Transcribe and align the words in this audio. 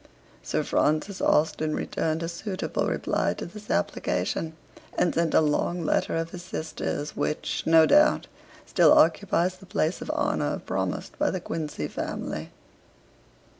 Sir 0.41 0.63
Francis 0.63 1.21
Austen 1.21 1.75
returned 1.75 2.23
a 2.23 2.27
suitable 2.27 2.87
reply 2.87 3.35
to 3.35 3.45
this 3.45 3.69
application; 3.69 4.55
and 4.97 5.13
sent 5.13 5.35
a 5.35 5.41
long 5.41 5.85
letter 5.85 6.15
of 6.15 6.31
his 6.31 6.41
sister's, 6.41 7.15
which, 7.15 7.61
no 7.67 7.85
doubt, 7.85 8.25
still 8.65 8.93
occupies 8.93 9.57
the 9.57 9.67
place 9.67 10.01
of 10.01 10.09
honour 10.09 10.57
promised 10.57 11.19
by 11.19 11.29
the 11.29 11.39
Quincey 11.39 11.87
family. 11.87 12.49